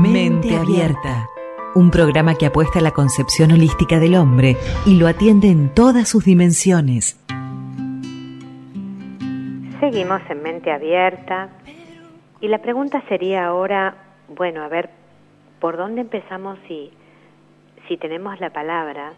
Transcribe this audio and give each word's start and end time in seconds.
Mente 0.00 0.56
Abierta. 0.56 1.28
Un 1.74 1.90
programa 1.90 2.34
que 2.34 2.46
apuesta 2.46 2.78
a 2.78 2.82
la 2.82 2.92
concepción 2.92 3.52
holística 3.52 3.98
del 3.98 4.14
hombre 4.14 4.56
y 4.86 4.98
lo 4.98 5.06
atiende 5.06 5.48
en 5.48 5.74
todas 5.74 6.08
sus 6.08 6.24
dimensiones. 6.24 7.22
Seguimos 9.78 10.22
en 10.30 10.42
Mente 10.42 10.72
Abierta 10.72 11.50
y 12.40 12.48
la 12.48 12.62
pregunta 12.62 13.02
sería 13.10 13.44
ahora, 13.44 13.94
bueno, 14.28 14.62
a 14.62 14.68
ver, 14.68 14.88
¿por 15.60 15.76
dónde 15.76 16.00
empezamos 16.00 16.58
si, 16.66 16.90
si 17.86 17.98
tenemos 17.98 18.40
la 18.40 18.50
palabra 18.50 19.12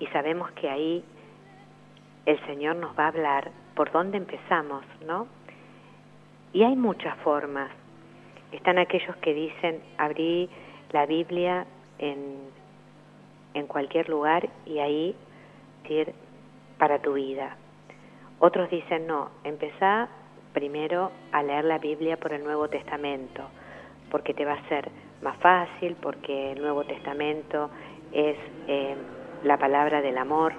y 0.00 0.06
sabemos 0.06 0.50
que 0.52 0.70
ahí 0.70 1.04
el 2.24 2.40
Señor 2.46 2.76
nos 2.76 2.98
va 2.98 3.04
a 3.04 3.08
hablar? 3.08 3.50
¿Por 3.74 3.92
dónde 3.92 4.16
empezamos, 4.16 4.82
no? 5.06 5.26
Y 6.54 6.62
hay 6.62 6.74
muchas 6.74 7.14
formas. 7.18 7.70
Están 8.52 8.78
aquellos 8.78 9.16
que 9.16 9.34
dicen, 9.34 9.80
abrí 9.98 10.48
la 10.92 11.06
Biblia 11.06 11.66
en, 11.98 12.36
en 13.54 13.66
cualquier 13.66 14.08
lugar 14.08 14.48
y 14.64 14.78
ahí 14.78 15.16
decir 15.82 16.12
para 16.78 16.98
tu 16.98 17.14
vida. 17.14 17.56
Otros 18.38 18.68
dicen, 18.70 19.06
no, 19.06 19.30
empezá 19.44 20.08
primero 20.52 21.10
a 21.32 21.42
leer 21.42 21.64
la 21.64 21.78
Biblia 21.78 22.16
por 22.16 22.32
el 22.32 22.44
Nuevo 22.44 22.68
Testamento, 22.68 23.42
porque 24.10 24.34
te 24.34 24.44
va 24.44 24.54
a 24.54 24.68
ser 24.68 24.90
más 25.22 25.36
fácil, 25.38 25.96
porque 26.00 26.52
el 26.52 26.60
Nuevo 26.60 26.84
Testamento 26.84 27.70
es 28.12 28.36
eh, 28.68 28.96
la 29.42 29.56
palabra 29.56 30.02
del 30.02 30.18
amor, 30.18 30.52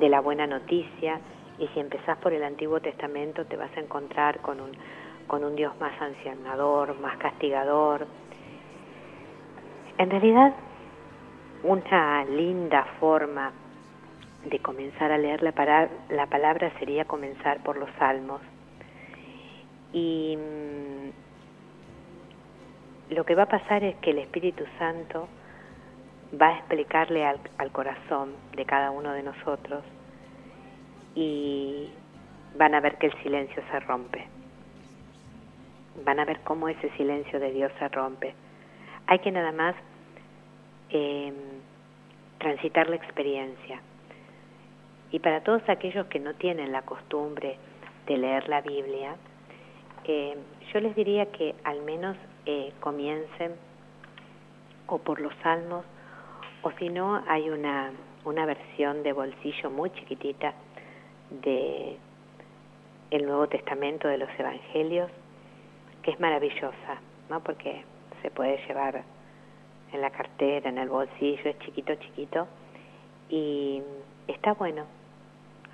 de 0.00 0.08
la 0.08 0.20
buena 0.20 0.46
noticia, 0.46 1.20
y 1.58 1.66
si 1.68 1.80
empezás 1.80 2.18
por 2.18 2.32
el 2.32 2.42
Antiguo 2.42 2.80
Testamento 2.80 3.44
te 3.44 3.56
vas 3.56 3.74
a 3.76 3.80
encontrar 3.80 4.40
con 4.40 4.60
un, 4.60 4.72
con 5.32 5.44
un 5.44 5.56
Dios 5.56 5.72
más 5.80 5.98
sancionador, 5.98 7.00
más 7.00 7.16
castigador. 7.16 8.06
En 9.96 10.10
realidad, 10.10 10.52
una 11.62 12.22
linda 12.26 12.84
forma 13.00 13.50
de 14.44 14.58
comenzar 14.58 15.10
a 15.10 15.16
leer 15.16 15.42
la, 15.42 15.88
la 16.10 16.26
palabra 16.26 16.70
sería 16.78 17.06
comenzar 17.06 17.62
por 17.62 17.78
los 17.78 17.88
salmos. 17.98 18.42
Y 19.94 20.36
mm, 20.36 21.08
lo 23.14 23.24
que 23.24 23.34
va 23.34 23.44
a 23.44 23.48
pasar 23.48 23.82
es 23.84 23.96
que 24.02 24.10
el 24.10 24.18
Espíritu 24.18 24.64
Santo 24.78 25.28
va 26.38 26.48
a 26.48 26.58
explicarle 26.58 27.24
al 27.24 27.72
corazón 27.72 28.34
de 28.54 28.66
cada 28.66 28.90
uno 28.90 29.12
de 29.12 29.22
nosotros 29.22 29.82
y 31.14 31.90
van 32.54 32.74
a 32.74 32.80
ver 32.80 32.98
que 32.98 33.06
el 33.06 33.14
silencio 33.22 33.62
se 33.70 33.80
rompe. 33.80 34.31
Van 36.04 36.18
a 36.20 36.24
ver 36.24 36.40
cómo 36.40 36.68
ese 36.68 36.90
silencio 36.96 37.38
de 37.38 37.52
Dios 37.52 37.72
se 37.78 37.88
rompe. 37.88 38.34
Hay 39.06 39.18
que 39.18 39.30
nada 39.30 39.52
más 39.52 39.74
eh, 40.90 41.32
transitar 42.38 42.88
la 42.88 42.96
experiencia. 42.96 43.80
Y 45.10 45.18
para 45.18 45.42
todos 45.42 45.62
aquellos 45.68 46.06
que 46.06 46.18
no 46.18 46.34
tienen 46.34 46.72
la 46.72 46.82
costumbre 46.82 47.58
de 48.06 48.16
leer 48.16 48.48
la 48.48 48.62
Biblia, 48.62 49.16
eh, 50.04 50.36
yo 50.72 50.80
les 50.80 50.96
diría 50.96 51.30
que 51.30 51.54
al 51.64 51.82
menos 51.82 52.16
eh, 52.46 52.72
comiencen 52.80 53.52
o 54.86 54.98
por 54.98 55.20
los 55.20 55.34
salmos, 55.42 55.84
o 56.62 56.70
si 56.72 56.88
no, 56.88 57.22
hay 57.28 57.50
una, 57.50 57.92
una 58.24 58.46
versión 58.46 59.02
de 59.02 59.12
bolsillo 59.12 59.70
muy 59.70 59.90
chiquitita 59.90 60.54
de 61.30 61.96
el 63.10 63.26
Nuevo 63.26 63.46
Testamento 63.46 64.08
de 64.08 64.18
los 64.18 64.28
Evangelios, 64.38 65.10
que 66.02 66.10
es 66.10 66.20
maravillosa, 66.20 67.00
¿no? 67.30 67.40
Porque 67.40 67.84
se 68.22 68.30
puede 68.30 68.58
llevar 68.66 69.02
en 69.92 70.00
la 70.00 70.10
cartera, 70.10 70.68
en 70.68 70.78
el 70.78 70.88
bolsillo, 70.88 71.50
es 71.50 71.58
chiquito, 71.60 71.94
chiquito, 71.96 72.46
y 73.28 73.82
está 74.26 74.54
bueno. 74.54 74.84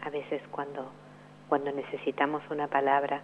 A 0.02 0.10
veces 0.10 0.40
cuando, 0.50 0.90
cuando 1.48 1.72
necesitamos 1.72 2.42
una 2.50 2.68
palabra 2.68 3.22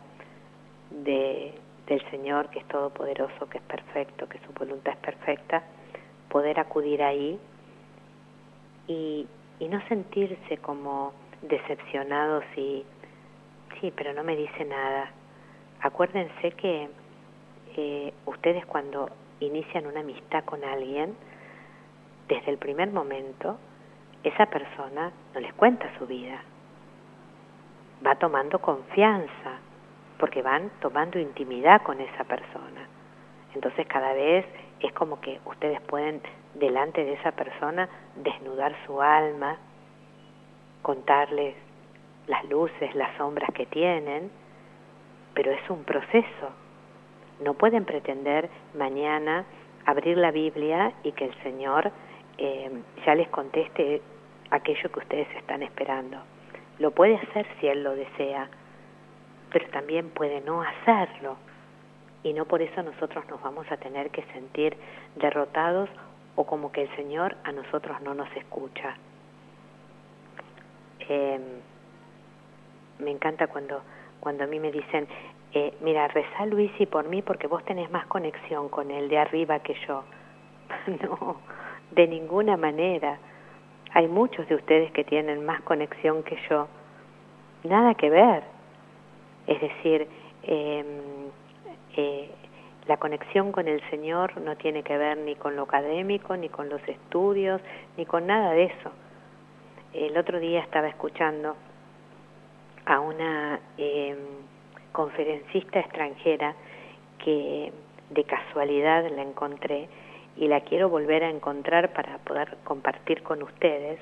de, 0.91 1.55
del 1.87 2.11
Señor, 2.11 2.49
que 2.51 2.61
es 2.61 2.69
todopoderoso, 2.69 3.49
que 3.49 3.59
es 3.59 3.65
perfecto, 3.65 4.29
que 4.29 4.39
su 4.41 4.53
voluntad 4.53 4.95
es 4.95 5.01
perfecta, 5.01 5.63
poder 6.29 6.59
acudir 6.59 7.03
ahí 7.03 7.39
y, 8.89 9.27
y 9.61 9.69
no 9.69 9.87
sentirse 9.89 10.59
como 10.59 11.13
decepcionados 11.43 12.45
y, 12.57 12.85
sí, 13.81 13.93
pero 13.95 14.13
no 14.15 14.25
me 14.25 14.37
dice 14.37 14.65
nada. 14.65 15.11
Acuérdense 15.85 16.53
que 16.53 16.89
eh, 17.77 18.15
ustedes 18.25 18.65
cuando 18.65 19.11
inician 19.41 19.87
una 19.87 20.01
amistad 20.01 20.43
con 20.47 20.65
alguien, 20.65 21.15
desde 22.27 22.51
el 22.53 22.57
primer 22.57 22.91
momento, 22.91 23.59
esa 24.23 24.47
persona 24.47 25.13
no 25.35 25.41
les 25.41 25.53
cuenta 25.53 25.87
su 25.99 26.07
vida. 26.07 26.41
Va 28.05 28.15
tomando 28.15 28.61
confianza, 28.61 29.59
porque 30.19 30.41
van 30.41 30.71
tomando 30.81 31.19
intimidad 31.19 31.83
con 31.83 32.01
esa 32.01 32.25
persona. 32.25 32.89
Entonces 33.55 33.87
cada 33.87 34.15
vez 34.15 34.47
es 34.81 34.91
como 34.95 35.21
que 35.21 35.39
ustedes 35.45 35.83
pueden, 35.83 36.23
delante 36.55 37.05
de 37.05 37.13
esa 37.13 37.33
persona, 37.33 37.91
desnudar 38.17 38.75
su 38.87 39.03
alma, 39.03 39.59
contarles 40.81 41.55
las 42.27 42.43
luces, 42.47 42.95
las 42.95 43.15
sombras 43.19 43.51
que 43.53 43.67
tienen, 43.67 44.31
pero 45.35 45.51
es 45.53 45.71
un 45.71 45.85
proceso. 45.85 46.51
No 47.45 47.55
pueden 47.55 47.85
pretender 47.85 48.49
mañana 48.75 49.45
abrir 49.87 50.17
la 50.17 50.31
Biblia 50.31 50.93
y 51.03 51.13
que 51.13 51.27
el 51.27 51.43
Señor 51.43 51.91
eh, 52.39 52.71
ya 53.05 53.15
les 53.15 53.29
conteste 53.29 54.03
aquello 54.51 54.91
que 54.91 55.01
ustedes 55.01 55.29
están 55.37 55.63
esperando. 55.63 56.19
Lo 56.79 56.91
puede 56.93 57.17
hacer 57.17 57.47
si 57.61 57.69
Él 57.69 57.83
lo 57.83 57.95
desea, 57.95 58.49
pero 59.53 59.69
también 59.71 60.11
puede 60.11 60.41
no 60.41 60.63
hacerlo. 60.63 61.37
Y 62.23 62.33
no 62.33 62.47
por 62.47 62.63
eso 62.63 62.83
nosotros 62.83 63.25
nos 63.29 63.43
vamos 63.43 63.71
a 63.71 63.77
tener 63.77 64.11
que 64.11 64.23
sentir 64.33 64.77
derrotados 65.17 65.91
o 66.37 66.45
como 66.45 66.73
que 66.73 66.83
el 66.83 66.97
Señor 66.97 67.37
a 67.45 67.53
nosotros 67.53 68.01
no 68.03 68.15
nos 68.15 68.35
escucha. 68.37 68.97
Eh, 71.09 71.39
me 72.99 73.11
encanta 73.11 73.47
cuando, 73.47 73.83
cuando 74.25 74.43
a 74.45 74.47
mí 74.49 74.59
me 74.59 74.73
dicen, 74.73 75.07
eh, 75.53 75.75
mira, 75.83 76.09
reza 76.09 76.47
Luis 76.47 76.73
y 76.81 76.87
por 76.87 77.09
mí 77.09 77.23
porque 77.23 77.47
vos 77.47 77.65
tenés 77.65 77.91
más 77.91 78.07
conexión 78.07 78.69
con 78.69 78.91
el 78.91 79.09
de 79.09 79.19
arriba 79.19 79.61
que 79.61 79.77
yo. 79.87 80.03
no, 81.03 81.37
de 81.93 82.09
ninguna 82.09 82.57
manera. 82.57 83.19
Hay 83.93 84.09
muchos 84.09 84.49
de 84.49 84.57
ustedes 84.57 84.91
que 84.91 85.05
tienen 85.05 85.47
más 85.47 85.61
conexión 85.61 86.25
que 86.25 86.37
yo. 86.51 86.67
Nada 87.63 87.95
que 87.95 88.11
ver. 88.11 88.43
Es 89.47 89.61
decir, 89.61 90.09
em, 90.43 90.87
eh, 91.97 92.31
la 92.89 92.97
conexión 92.97 93.53
con 93.53 93.69
el 93.69 93.81
Señor 93.91 94.41
no 94.41 94.57
tiene 94.57 94.83
que 94.83 94.99
ver 94.99 95.19
ni 95.19 95.37
con 95.37 95.55
lo 95.55 95.63
académico, 95.63 96.37
ni 96.37 96.49
con 96.49 96.69
los 96.69 96.83
estudios, 96.89 97.61
ni 97.97 98.05
con 98.05 98.27
nada 98.27 98.51
de 98.51 98.65
eso 98.65 98.91
el 99.95 100.19
otro 100.19 100.41
día 100.41 100.61
estaba 100.61 100.89
escuchando 100.89 101.57
a 102.87 103.01
una 103.01 103.61
eh, 103.79 104.17
conferencista 104.93 105.81
extranjera 105.81 106.55
que 107.19 107.73
de 108.11 108.25
casualidad 108.25 109.09
la 109.11 109.23
encontré 109.23 109.89
y 110.37 110.49
la 110.49 110.61
quiero 110.61 110.89
volver 110.89 111.25
a 111.25 111.31
encontrar 111.31 111.93
para 111.93 112.19
poder 112.19 112.57
compartir 112.65 113.23
con 113.23 113.43
ustedes. 113.43 113.99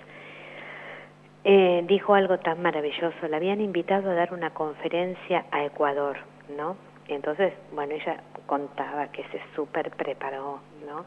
Eh, 1.45 1.83
dijo 1.87 2.15
algo 2.15 2.39
tan 2.39 2.63
maravilloso, 2.63 3.29
la 3.29 3.37
habían 3.37 3.61
invitado 3.61 4.11
a 4.11 4.15
dar 4.15 4.33
una 4.33 4.51
conferencia 4.51 5.45
a 5.51 5.65
Ecuador, 5.65 6.19
¿no? 6.57 6.77
Entonces, 7.09 7.53
bueno, 7.73 7.95
ella 7.95 8.23
contaba 8.47 9.09
que 9.09 9.25
se 9.25 9.41
súper 9.55 9.91
preparó, 9.91 10.61
¿no? 10.87 11.05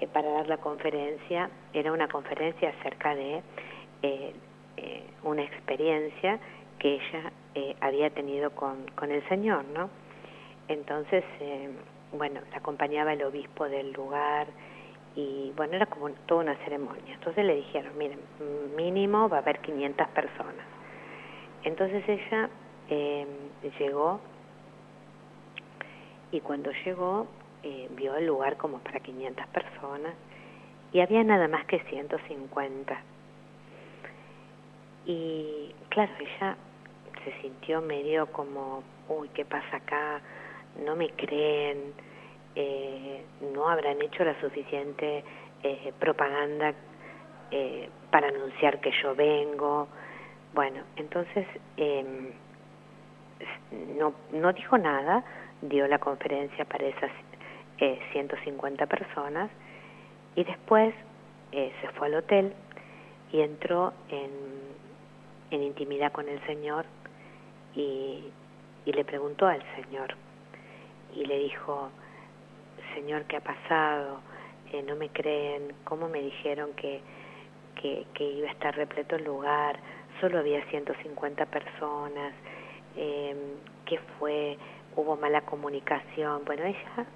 Eh, 0.00 0.06
para 0.06 0.30
dar 0.30 0.48
la 0.48 0.58
conferencia, 0.58 1.50
era 1.72 1.92
una 1.92 2.08
conferencia 2.08 2.70
acerca 2.70 3.14
de 3.14 3.42
eh, 4.02 4.34
eh, 4.76 5.04
una 5.22 5.42
experiencia 5.42 6.38
ella 6.94 7.32
eh, 7.54 7.76
había 7.80 8.10
tenido 8.10 8.50
con, 8.50 8.86
con 8.94 9.10
el 9.10 9.26
Señor, 9.28 9.64
¿no? 9.66 9.90
Entonces, 10.68 11.24
eh, 11.40 11.70
bueno, 12.12 12.40
la 12.50 12.58
acompañaba 12.58 13.12
el 13.12 13.22
obispo 13.22 13.68
del 13.68 13.92
lugar 13.92 14.48
y 15.14 15.52
bueno, 15.56 15.74
era 15.74 15.86
como 15.86 16.10
toda 16.26 16.42
una 16.42 16.56
ceremonia. 16.64 17.14
Entonces 17.14 17.44
le 17.44 17.56
dijeron, 17.56 17.96
miren, 17.96 18.20
mínimo 18.76 19.28
va 19.28 19.38
a 19.38 19.40
haber 19.40 19.60
500 19.60 20.08
personas. 20.08 20.66
Entonces 21.64 22.04
ella 22.08 22.50
eh, 22.90 23.26
llegó 23.78 24.20
y 26.30 26.40
cuando 26.40 26.70
llegó 26.84 27.26
eh, 27.62 27.88
vio 27.92 28.14
el 28.16 28.26
lugar 28.26 28.56
como 28.56 28.78
para 28.78 29.00
500 29.00 29.46
personas 29.48 30.14
y 30.92 31.00
había 31.00 31.24
nada 31.24 31.48
más 31.48 31.64
que 31.66 31.80
150 31.80 33.00
y 35.06 35.72
claro, 35.88 36.12
ella 36.20 36.56
se 37.24 37.32
sintió 37.40 37.80
medio 37.80 38.26
como, 38.32 38.82
uy, 39.08 39.28
¿qué 39.30 39.44
pasa 39.44 39.78
acá? 39.78 40.20
No 40.84 40.96
me 40.96 41.10
creen, 41.10 41.92
eh, 42.54 43.22
no 43.54 43.68
habrán 43.68 44.00
hecho 44.00 44.24
la 44.24 44.38
suficiente 44.40 45.24
eh, 45.62 45.92
propaganda 45.98 46.74
eh, 47.50 47.88
para 48.10 48.28
anunciar 48.28 48.80
que 48.80 48.90
yo 49.02 49.14
vengo. 49.14 49.88
Bueno, 50.54 50.82
entonces 50.96 51.46
em, 51.76 52.30
no, 53.98 54.14
no 54.32 54.52
dijo 54.52 54.78
nada, 54.78 55.24
dio 55.62 55.86
la 55.86 55.98
conferencia 55.98 56.64
para 56.64 56.86
esas 56.86 57.10
150 58.12 58.84
eh, 58.84 58.86
personas 58.86 59.50
y 60.34 60.44
después 60.44 60.94
se 61.50 61.88
fue 61.96 62.08
al 62.08 62.16
hotel 62.16 62.52
y 63.32 63.40
entró 63.40 63.92
en, 64.10 64.30
en 65.50 65.62
intimidad 65.62 66.12
con 66.12 66.28
el 66.28 66.44
Señor 66.46 66.84
y, 67.76 68.24
y 68.84 68.92
le 68.92 69.04
preguntó 69.04 69.46
al 69.46 69.62
Señor 69.76 70.14
y 71.14 71.24
le 71.24 71.38
dijo, 71.38 71.90
Señor, 72.94 73.24
¿qué 73.24 73.36
ha 73.36 73.40
pasado? 73.40 74.20
Eh, 74.72 74.82
no 74.82 74.96
me 74.96 75.10
creen, 75.10 75.72
¿cómo 75.84 76.08
me 76.08 76.20
dijeron 76.20 76.72
que, 76.74 77.00
que, 78.14 78.24
iba 78.24 78.48
a 78.48 78.52
estar 78.52 78.74
repleto 78.74 79.16
el 79.16 79.24
lugar? 79.24 79.78
Solo 80.20 80.38
había 80.38 80.64
150 80.66 81.46
personas, 81.46 82.32
eh, 82.96 83.36
¿qué 83.84 83.98
fue? 84.18 84.56
Hubo 84.96 85.16
mala 85.16 85.42
comunicación. 85.42 86.42
Bueno, 86.44 86.64
ella 86.64 87.06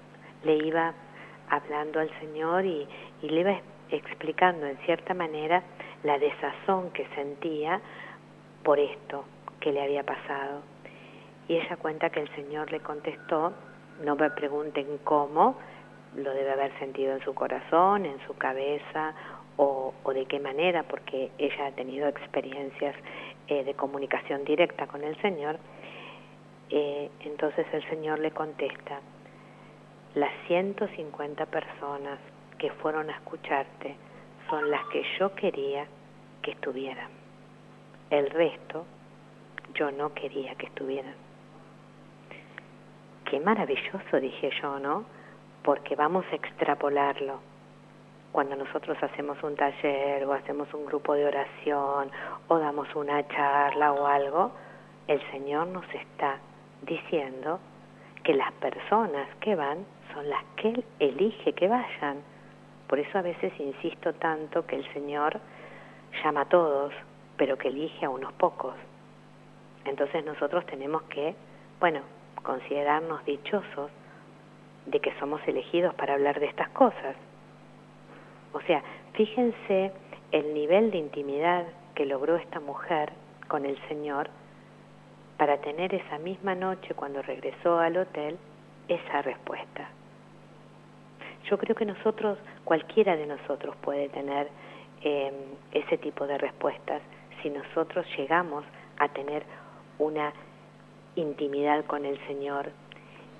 le 0.43 0.55
iba 0.55 0.93
hablando 1.49 1.99
al 1.99 2.09
Señor 2.19 2.65
y, 2.65 2.87
y 3.21 3.29
le 3.29 3.41
iba 3.41 3.59
explicando 3.89 4.67
en 4.67 4.77
cierta 4.85 5.13
manera 5.13 5.63
la 6.03 6.17
desazón 6.17 6.91
que 6.91 7.05
sentía 7.15 7.81
por 8.63 8.79
esto 8.79 9.25
que 9.61 9.71
le 9.71 9.81
había 9.81 10.03
pasado. 10.03 10.61
Y 11.47 11.55
ella 11.55 11.77
cuenta 11.77 12.09
que 12.09 12.19
el 12.19 12.35
Señor 12.35 12.71
le 12.71 12.81
contestó, 12.81 13.53
no 14.03 14.15
me 14.15 14.29
pregunten 14.31 14.99
cómo, 15.03 15.55
lo 16.15 16.31
debe 16.33 16.51
haber 16.51 16.77
sentido 16.79 17.13
en 17.13 17.23
su 17.23 17.33
corazón, 17.33 18.05
en 18.05 18.19
su 18.27 18.35
cabeza 18.35 19.13
o, 19.57 19.93
de 20.13 20.25
qué 20.25 20.39
manera, 20.39 20.83
porque 20.83 21.31
ella 21.37 21.67
ha 21.67 21.71
tenido 21.71 22.07
experiencias 22.07 22.95
eh, 23.47 23.63
de 23.63 23.73
comunicación 23.73 24.43
directa 24.43 24.87
con 24.87 25.03
el 25.03 25.19
Señor. 25.21 25.57
Eh, 26.69 27.09
entonces 27.21 27.65
el 27.71 27.87
Señor 27.89 28.19
le 28.19 28.31
contesta, 28.31 28.99
las 30.15 30.31
150 30.47 31.45
personas 31.45 32.19
que 32.57 32.71
fueron 32.71 33.09
a 33.09 33.13
escucharte 33.13 33.95
son 34.49 34.69
las 34.69 34.85
que 34.87 35.03
yo 35.17 35.33
quería 35.35 35.85
que 36.41 36.51
estuvieran. 36.51 37.09
El 38.09 38.29
resto 38.29 38.85
yo 39.73 39.91
no 39.91 40.13
quería 40.13 40.55
que 40.55 40.67
estuvieran. 40.67 41.15
Qué 43.25 43.39
maravilloso, 43.39 44.19
dije 44.19 44.51
yo, 44.61 44.79
¿no? 44.79 45.05
porque 45.63 45.95
vamos 45.95 46.25
a 46.31 46.35
extrapolarlo. 46.35 47.39
Cuando 48.31 48.55
nosotros 48.55 48.97
hacemos 49.01 49.41
un 49.43 49.55
taller 49.55 50.23
o 50.25 50.33
hacemos 50.33 50.73
un 50.73 50.85
grupo 50.85 51.13
de 51.13 51.25
oración 51.25 52.09
o 52.47 52.57
damos 52.59 52.93
una 52.95 53.27
charla 53.27 53.91
o 53.91 54.07
algo, 54.07 54.51
el 55.07 55.21
Señor 55.31 55.67
nos 55.67 55.85
está 55.93 56.37
diciendo 56.81 57.59
que 58.23 58.33
las 58.33 58.51
personas 58.53 59.27
que 59.41 59.55
van 59.55 59.85
son 60.13 60.29
las 60.29 60.43
que 60.55 60.69
Él 60.69 60.85
elige 60.99 61.53
que 61.53 61.67
vayan. 61.67 62.21
Por 62.87 62.99
eso 62.99 63.17
a 63.17 63.21
veces 63.21 63.51
insisto 63.59 64.13
tanto 64.13 64.65
que 64.65 64.77
el 64.77 64.93
Señor 64.93 65.39
llama 66.23 66.41
a 66.41 66.45
todos, 66.45 66.93
pero 67.37 67.57
que 67.57 67.67
elige 67.67 68.05
a 68.05 68.09
unos 68.09 68.31
pocos. 68.33 68.75
Entonces 69.85 70.23
nosotros 70.25 70.65
tenemos 70.65 71.01
que, 71.03 71.35
bueno, 71.79 72.01
considerarnos 72.43 73.23
dichosos 73.25 73.91
de 74.85 74.99
que 74.99 75.13
somos 75.19 75.41
elegidos 75.47 75.93
para 75.95 76.13
hablar 76.13 76.39
de 76.39 76.47
estas 76.47 76.69
cosas. 76.69 77.15
O 78.53 78.61
sea, 78.61 78.83
fíjense 79.13 79.91
el 80.31 80.53
nivel 80.53 80.91
de 80.91 80.97
intimidad 80.97 81.65
que 81.95 82.05
logró 82.05 82.35
esta 82.35 82.59
mujer 82.59 83.11
con 83.47 83.65
el 83.65 83.77
Señor 83.87 84.29
para 85.37 85.57
tener 85.57 85.93
esa 85.93 86.19
misma 86.19 86.55
noche 86.55 86.93
cuando 86.93 87.21
regresó 87.21 87.79
al 87.79 87.97
hotel 87.97 88.37
esa 88.87 89.21
respuesta. 89.21 89.89
Yo 91.49 91.57
creo 91.57 91.75
que 91.75 91.85
nosotros, 91.85 92.37
cualquiera 92.63 93.15
de 93.15 93.25
nosotros 93.25 93.75
puede 93.81 94.09
tener 94.09 94.47
em, 95.01 95.33
ese 95.71 95.97
tipo 95.97 96.27
de 96.27 96.37
respuestas 96.37 97.01
si 97.41 97.49
nosotros 97.49 98.05
llegamos 98.17 98.63
a 98.97 99.09
tener 99.09 99.43
una 99.97 100.33
intimidad 101.15 101.85
con 101.85 102.05
el 102.05 102.17
Señor 102.27 102.71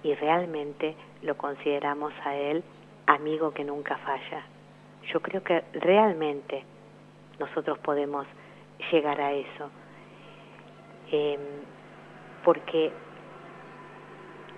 y 0.03 0.13
realmente 0.15 0.95
lo 1.21 1.38
consideramos 1.38 2.13
a 2.24 2.36
Él 2.36 2.63
amigo 3.07 3.51
que 3.51 3.63
nunca 3.63 3.98
falla. 3.98 4.45
Yo 5.12 5.21
creo 5.21 5.44
que 5.44 5.63
realmente 5.74 6.63
nosotros 7.39 7.80
podemos 7.80 8.25
llegar 8.92 9.19
a 9.19 9.33
eso, 9.33 9.69
em, 11.12 11.39
porque 12.44 12.92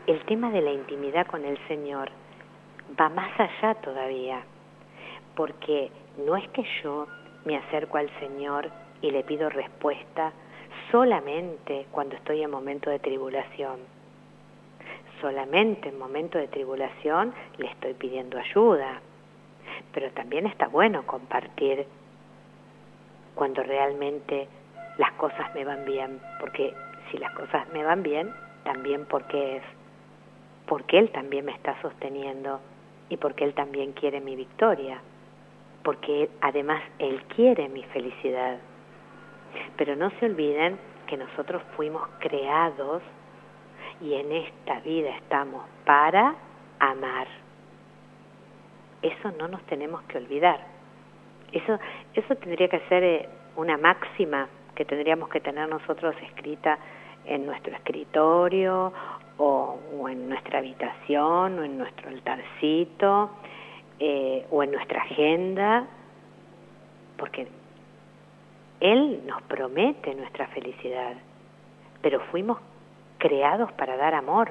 el 0.07 0.25
tema 0.25 0.51
de 0.51 0.61
la 0.61 0.71
intimidad 0.71 1.27
con 1.27 1.45
el 1.45 1.57
Señor 1.67 2.09
va 2.99 3.09
más 3.09 3.31
allá 3.39 3.75
todavía, 3.75 4.43
porque 5.35 5.91
no 6.25 6.35
es 6.35 6.47
que 6.49 6.63
yo 6.83 7.07
me 7.45 7.57
acerco 7.57 7.97
al 7.97 8.09
Señor 8.19 8.69
y 9.01 9.11
le 9.11 9.23
pido 9.23 9.49
respuesta 9.49 10.31
solamente 10.93 11.87
cuando 11.91 12.15
estoy 12.15 12.43
en 12.43 12.51
momento 12.51 12.91
de 12.91 12.99
tribulación 12.99 13.79
solamente 15.23 15.87
en 15.87 15.97
momento 15.97 16.37
de 16.37 16.49
tribulación 16.49 17.33
le 17.57 17.67
estoy 17.67 17.93
pidiendo 17.93 18.37
ayuda, 18.37 18.99
pero 19.93 20.11
también 20.11 20.45
está 20.45 20.67
bueno 20.67 21.07
compartir 21.07 21.87
cuando 23.33 23.63
realmente 23.63 24.49
las 24.97 25.13
cosas 25.13 25.55
me 25.55 25.63
van 25.63 25.85
bien, 25.85 26.19
porque 26.41 26.73
si 27.09 27.17
las 27.17 27.33
cosas 27.35 27.67
me 27.73 27.85
van 27.85 28.03
bien, 28.03 28.31
también 28.65 29.05
porque 29.05 29.57
es, 29.57 29.63
porque 30.67 30.99
Él 30.99 31.09
también 31.11 31.45
me 31.45 31.53
está 31.53 31.81
sosteniendo 31.81 32.59
y 33.07 33.15
porque 33.15 33.45
Él 33.45 33.53
también 33.53 33.93
quiere 33.93 34.19
mi 34.19 34.35
victoria, 34.35 34.99
porque 35.83 36.29
además 36.41 36.83
Él 36.99 37.23
quiere 37.33 37.69
mi 37.69 37.83
felicidad. 37.83 38.57
Pero 39.77 39.95
no 39.95 40.09
se 40.19 40.25
olviden 40.25 40.77
que 41.07 41.17
nosotros 41.17 41.61
fuimos 41.75 42.07
creados 42.19 43.01
y 44.01 44.13
en 44.15 44.31
esta 44.31 44.79
vida 44.81 45.09
estamos 45.17 45.63
para 45.85 46.35
amar. 46.79 47.27
Eso 49.01 49.31
no 49.37 49.47
nos 49.47 49.61
tenemos 49.63 50.01
que 50.03 50.17
olvidar. 50.17 50.59
Eso, 51.51 51.77
eso 52.13 52.35
tendría 52.35 52.67
que 52.67 52.79
ser 52.89 53.03
eh, 53.03 53.29
una 53.55 53.77
máxima 53.77 54.47
que 54.75 54.85
tendríamos 54.85 55.29
que 55.29 55.39
tener 55.39 55.69
nosotros 55.69 56.15
escrita 56.23 56.79
en 57.25 57.45
nuestro 57.45 57.73
escritorio 57.75 58.91
o, 59.37 59.79
en 60.09 60.29
nuestra 60.29 60.59
habitación 60.59 61.59
o 61.59 61.63
en 61.63 61.77
nuestro 61.77 62.09
altarcito 62.09 63.29
eh, 63.99 64.45
o 64.51 64.63
en 64.63 64.71
nuestra 64.71 65.01
agenda, 65.01 65.85
porque 67.17 67.47
Él 68.83 69.21
nos 69.25 69.41
promete 69.43 70.13
nuestra 70.13 70.45
felicidad, 70.47 71.13
pero 72.01 72.19
fuimos 72.31 72.59
creados 73.17 73.71
para 73.71 73.95
dar 73.95 74.13
amor. 74.13 74.49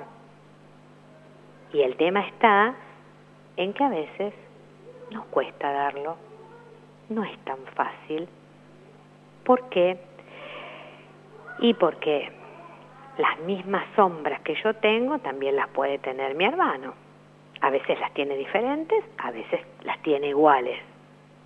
Y 1.75 1.83
el 1.83 1.97
tema 1.97 2.27
está 2.27 2.75
en 3.59 3.75
que 3.75 3.85
a 3.85 3.91
veces 3.91 4.33
nos 5.11 5.27
cuesta 5.27 5.71
darlo, 5.71 6.17
no 7.11 7.25
es 7.25 7.39
tan 7.41 7.59
fácil. 7.75 8.27
¿Por 9.45 9.69
qué? 9.69 9.99
Y 11.59 11.75
porque 11.75 12.33
las 13.19 13.39
mismas 13.41 13.85
sombras 13.97 14.41
que 14.41 14.55
yo 14.65 14.73
tengo 14.77 15.19
también 15.19 15.57
las 15.57 15.69
puede 15.69 15.99
tener 15.99 16.35
mi 16.35 16.47
hermano. 16.47 16.95
A 17.61 17.69
veces 17.69 18.01
las 18.01 18.15
tiene 18.15 18.35
diferentes, 18.39 19.05
a 19.19 19.31
veces 19.31 19.61
las 19.83 20.01
tiene 20.01 20.29
iguales, 20.29 20.81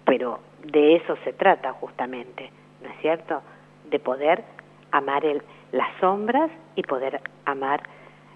pero 0.04 0.38
de 0.62 0.94
eso 0.94 1.16
se 1.24 1.32
trata 1.32 1.72
justamente, 1.72 2.48
¿no 2.48 2.65
cierto? 3.00 3.42
De 3.90 3.98
poder 3.98 4.44
amar 4.90 5.24
el, 5.24 5.42
las 5.72 5.88
sombras 6.00 6.50
y 6.74 6.82
poder 6.82 7.20
amar 7.44 7.82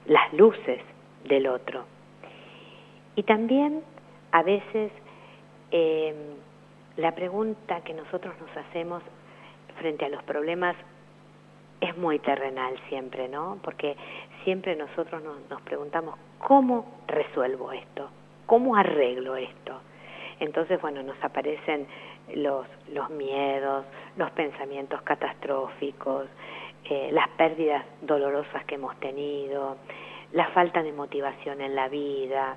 las 0.07 0.33
luces 0.33 0.81
del 1.25 1.47
otro. 1.47 1.85
Y 3.17 3.23
también 3.23 3.83
a 4.33 4.43
veces 4.43 4.93
eh, 5.71 6.15
la 6.97 7.13
pregunta 7.15 7.81
que 7.83 7.95
nosotros 7.95 8.35
nos 8.41 8.57
hacemos 8.57 9.03
frente 9.79 10.05
a 10.05 10.09
los 10.09 10.23
problemas 10.25 10.77
es 11.81 11.97
muy 11.97 12.19
terrenal 12.19 12.79
siempre, 12.89 13.29
¿no? 13.29 13.59
Porque 13.63 13.97
siempre 14.45 14.77
nosotros 14.77 15.23
nos, 15.23 15.49
nos 15.49 15.63
preguntamos, 15.63 16.17
¿cómo 16.39 17.01
resuelvo 17.07 17.73
esto? 17.73 18.11
¿Cómo 18.47 18.77
arreglo 18.77 19.37
esto? 19.37 19.81
Entonces, 20.41 20.81
bueno, 20.81 21.03
nos 21.03 21.23
aparecen 21.23 21.87
los, 22.37 22.67
los 22.93 23.11
miedos, 23.11 23.85
los 24.17 24.31
pensamientos 24.33 25.03
catastróficos, 25.03 26.27
eh, 26.85 27.11
las 27.13 27.29
pérdidas 27.31 27.85
dolorosas 28.03 28.65
que 28.65 28.77
hemos 28.77 28.99
tenido, 29.01 29.77
la 30.33 30.49
falta 30.49 30.83
de 30.83 30.93
motivación 30.93 31.61
en 31.61 31.75
la 31.75 31.89
vida, 31.89 32.57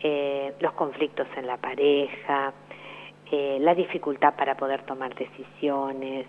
eh, 0.00 0.54
los 0.60 0.72
conflictos 0.72 1.26
en 1.36 1.46
la 1.46 1.56
pareja, 1.56 2.52
eh, 3.30 3.58
la 3.60 3.74
dificultad 3.74 4.34
para 4.34 4.56
poder 4.56 4.82
tomar 4.82 5.14
decisiones, 5.14 6.26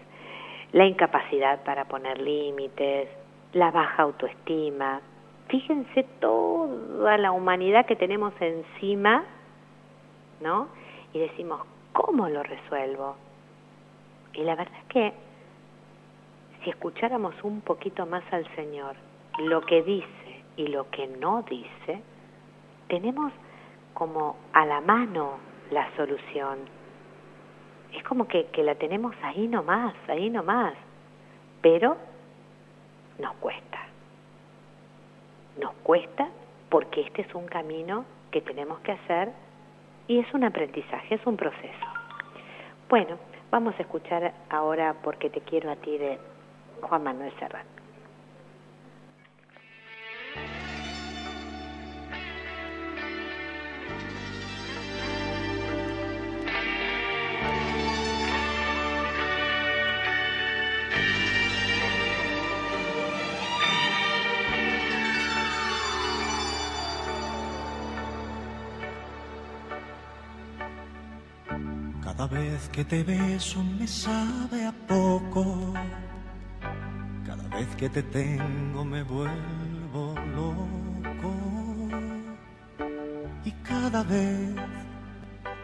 la 0.71 0.85
incapacidad 0.85 1.63
para 1.63 1.85
poner 1.85 2.19
límites, 2.19 3.09
la 3.53 3.71
baja 3.71 4.03
autoestima. 4.03 5.01
Fíjense 5.47 6.03
toda 6.19 7.17
la 7.17 7.31
humanidad 7.31 7.85
que 7.85 7.95
tenemos 7.95 8.33
encima, 8.39 9.23
¿no? 10.41 10.69
Y 11.13 11.19
decimos, 11.19 11.61
¿cómo 11.93 12.29
lo 12.29 12.43
resuelvo? 12.43 13.15
Y 14.33 14.43
la 14.43 14.55
verdad 14.55 14.77
es 14.79 14.85
que 14.87 15.13
si 16.63 16.69
escucháramos 16.69 17.35
un 17.43 17.61
poquito 17.61 18.05
más 18.05 18.23
al 18.31 18.47
Señor, 18.55 18.95
lo 19.39 19.61
que 19.61 19.81
dice 19.83 20.43
y 20.57 20.67
lo 20.67 20.89
que 20.89 21.07
no 21.07 21.43
dice, 21.43 22.01
tenemos 22.87 23.31
como 23.93 24.35
a 24.53 24.65
la 24.65 24.81
mano 24.81 25.37
la 25.71 25.93
solución. 25.95 26.59
Es 27.93 28.03
como 28.03 28.27
que, 28.27 28.45
que 28.47 28.63
la 28.63 28.75
tenemos 28.75 29.15
ahí 29.23 29.47
nomás, 29.47 29.93
ahí 30.07 30.29
nomás, 30.29 30.73
pero 31.61 31.97
nos 33.19 33.33
cuesta. 33.35 33.79
Nos 35.59 35.73
cuesta 35.83 36.29
porque 36.69 37.01
este 37.01 37.23
es 37.23 37.35
un 37.35 37.47
camino 37.47 38.05
que 38.31 38.41
tenemos 38.41 38.79
que 38.79 38.93
hacer 38.93 39.31
y 40.11 40.19
es 40.19 40.33
un 40.33 40.43
aprendizaje, 40.43 41.15
es 41.15 41.25
un 41.25 41.37
proceso. 41.37 41.85
Bueno, 42.89 43.17
vamos 43.49 43.73
a 43.79 43.81
escuchar 43.81 44.33
ahora 44.49 44.93
Porque 45.01 45.29
te 45.29 45.39
quiero 45.39 45.71
a 45.71 45.77
ti 45.77 45.97
de 45.97 46.19
Juan 46.81 47.03
Manuel 47.03 47.31
Serrat. 47.39 47.80
Vez 72.61 72.69
que 72.69 72.85
te 72.85 73.03
beso 73.03 73.63
me 73.63 73.87
sabe 73.87 74.65
a 74.65 74.71
poco 74.87 75.73
vez 77.51 77.75
que 77.75 77.89
te 77.89 78.03
tengo 78.03 78.85
me 78.85 79.03
vuelvo 79.03 80.15
loco. 80.35 81.33
Y 83.43 83.51
cada 83.63 84.03
vez, 84.03 84.55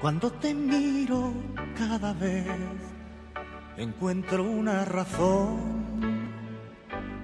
cuando 0.01 0.29
te 0.31 0.53
miro, 0.53 1.33
cada 1.77 2.13
vez 2.13 2.45
encuentro 3.77 4.43
una 4.43 4.85
razón 4.85 5.57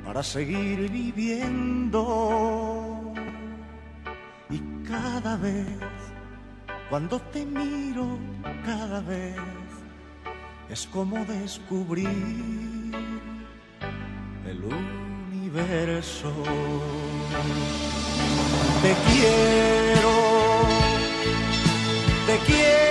para 0.06 0.24
seguir 0.24 0.89
viviendo. 0.89 2.03
Y 4.50 4.60
cada 4.88 5.36
vez, 5.38 5.68
cuando 6.89 7.20
te 7.20 7.46
miro, 7.46 8.18
cada 8.65 9.01
vez 9.01 9.62
es 10.74 10.88
como 10.88 11.24
descubrir 11.25 12.08
el 14.48 14.60
universo. 14.63 16.34
Te 18.82 18.96
quiero, 19.08 20.12
te 22.25 22.38
quiero, 22.48 22.83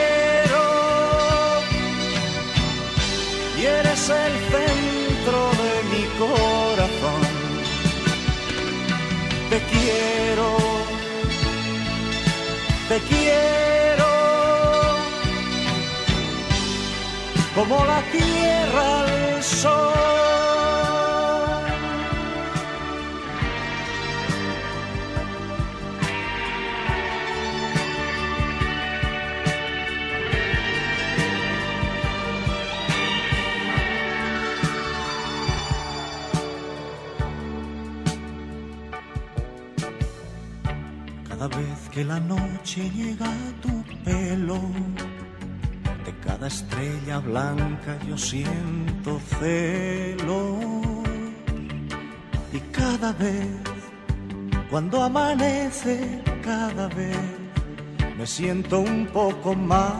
Como 17.62 17.84
la 17.86 18.02
tierra 18.10 19.02
al 19.02 19.40
sol. 19.40 19.92
Cada 41.28 41.46
vez 41.46 41.88
que 41.92 42.04
la 42.04 42.18
noche 42.18 42.90
llega 42.90 43.26
a 43.26 43.52
tu 43.62 43.84
pelo, 44.04 44.58
estrella 46.46 47.18
blanca 47.18 47.98
yo 48.08 48.16
siento 48.18 49.20
celo. 49.38 50.58
Y 52.52 52.58
cada 52.72 53.12
vez, 53.12 53.46
cuando 54.70 55.02
amanece, 55.02 56.22
cada 56.42 56.88
vez 56.88 57.16
me 58.18 58.26
siento 58.26 58.80
un 58.80 59.06
poco 59.06 59.54
más 59.54 59.94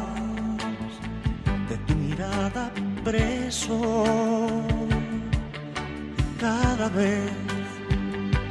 de 1.69 1.77
tu 1.87 1.95
mirada 1.95 2.71
preso. 3.05 4.05
Cada 6.41 6.89
vez, 6.89 7.31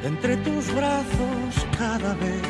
entre 0.04 0.38
tus 0.38 0.74
brazos, 0.74 1.68
cada 1.78 2.14
vez 2.16 2.42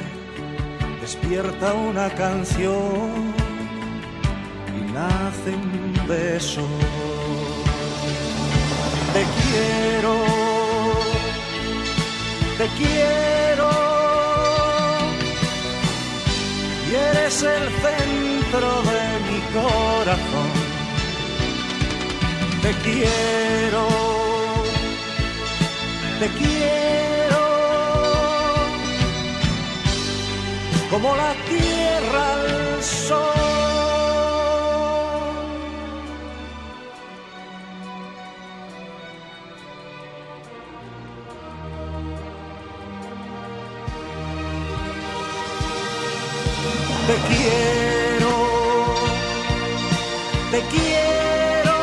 despierta 1.02 1.74
una 1.74 2.10
canción 2.12 3.41
nace 4.94 5.50
un 5.56 6.08
beso. 6.08 6.62
Te 9.14 9.24
quiero, 9.40 10.16
te 12.58 12.68
quiero, 12.80 13.70
y 16.90 16.96
eres 16.96 17.44
el 17.44 17.66
centro 17.86 18.70
de 18.92 19.04
mi 19.28 19.40
corazón. 19.58 20.52
Te 22.62 22.72
quiero, 22.86 23.88
te 26.20 26.28
quiero 26.40 27.02
como 30.92 31.16
la 31.16 31.34
tierra 31.50 32.34
al 32.34 32.84
sol. 32.84 33.41
Te 47.12 47.18
quiero, 47.18 48.34
te 50.50 50.60
quiero, 50.72 51.77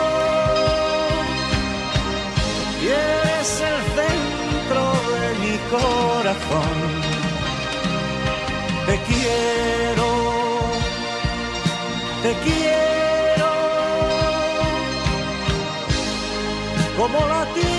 y 2.80 2.86
eres 2.86 3.50
el 3.70 3.78
centro 3.98 4.82
de 5.12 5.28
mi 5.42 5.54
corazón. 5.74 6.76
Te 8.86 8.96
quiero, 9.08 10.08
te 12.22 12.32
quiero, 12.44 13.50
como 16.96 17.18
la 17.26 17.44
tierra 17.52 17.77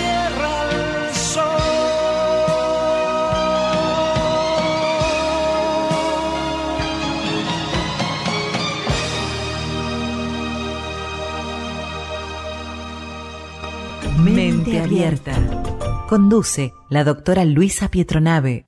Conduce 16.10 16.74
la 16.90 17.04
doctora 17.04 17.46
Luisa 17.46 17.88
Pietronave. 17.88 18.66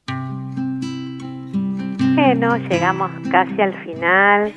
Bueno, 2.15 2.57
llegamos 2.57 3.11
casi 3.31 3.61
al 3.61 3.75
final 3.85 4.51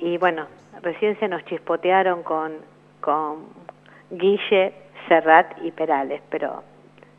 y 0.00 0.16
bueno, 0.16 0.46
recién 0.80 1.20
se 1.20 1.28
nos 1.28 1.44
chispotearon 1.44 2.22
con, 2.22 2.52
con 3.02 3.48
Guille, 4.12 4.72
Serrat 5.08 5.58
y 5.62 5.72
Perales, 5.72 6.22
pero 6.30 6.62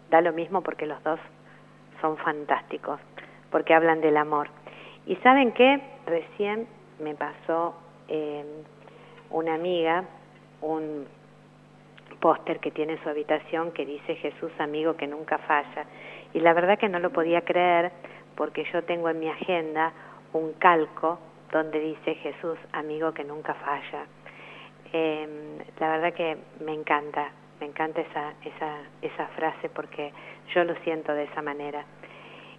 da 0.10 0.22
lo 0.22 0.34
mismo 0.34 0.62
porque 0.62 0.88
los 0.88 1.04
dos 1.04 1.20
son 2.02 2.18
fantásticos, 2.18 3.00
porque 3.52 3.76
hablan 3.76 4.02
del 4.02 4.18
amor. 4.18 4.48
Y 5.06 5.16
saben 5.18 5.52
qué, 5.52 5.80
recién 6.08 6.66
me 7.00 7.14
pasó 7.14 7.76
eh, 8.08 8.44
una 9.30 9.54
amiga 9.54 10.06
un 10.62 11.06
póster 12.20 12.60
que 12.60 12.72
tiene 12.72 12.94
en 12.94 13.04
su 13.04 13.10
habitación 13.10 13.72
que 13.72 13.86
dice 13.86 14.16
Jesús 14.16 14.52
amigo 14.60 14.96
que 14.96 15.08
nunca 15.08 15.38
falla. 15.40 15.86
Y 16.34 16.40
la 16.40 16.54
verdad 16.54 16.78
que 16.78 16.90
no 16.90 17.00
lo 17.00 17.12
podía 17.12 17.42
creer 17.42 17.92
porque 18.36 18.66
yo 18.72 18.84
tengo 18.84 19.10
en 19.10 19.20
mi 19.20 19.30
agenda 19.30 19.94
un 20.34 20.54
calco 20.54 21.20
donde 21.52 21.80
dice 21.80 22.16
Jesús 22.16 22.58
amigo 22.74 23.14
que 23.14 23.24
nunca 23.24 23.54
falla. 23.56 24.06
Eh, 24.94 25.58
la 25.80 25.90
verdad 25.90 26.14
que 26.14 26.38
me 26.64 26.74
encanta, 26.74 27.32
me 27.60 27.68
encanta 27.68 28.02
esa, 28.02 28.34
esa, 28.44 28.78
esa 29.02 29.28
frase 29.36 29.70
porque 29.70 30.12
yo 30.54 30.64
lo 30.64 30.76
siento 30.84 31.14
de 31.14 31.24
esa 31.24 31.42
manera. 31.42 31.86